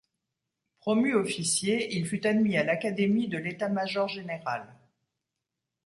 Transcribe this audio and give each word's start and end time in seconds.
Promu 0.79 1.13
officier, 1.13 1.95
il 1.95 2.07
fut 2.07 2.25
admis 2.25 2.57
à 2.57 2.63
l'Académie 2.63 3.27
de 3.27 3.37
l'état-major 3.37 4.07
général. 4.07 4.67